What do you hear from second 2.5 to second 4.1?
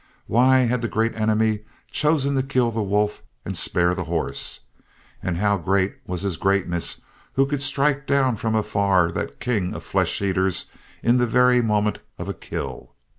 the wolf and spare the